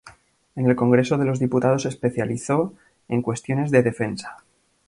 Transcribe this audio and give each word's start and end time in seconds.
En 0.55 0.65
el 0.65 0.75
Congreso 0.75 1.19
de 1.19 1.25
los 1.25 1.37
Diputados 1.37 1.83
se 1.83 1.89
especializó 1.89 2.73
en 3.07 3.21
cuestiones 3.21 3.69
de 3.69 3.83
Defensa. 3.83 4.37